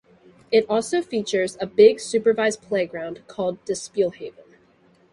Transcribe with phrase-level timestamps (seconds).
[0.51, 4.55] It also features a big supervised playground called De Speelhaven.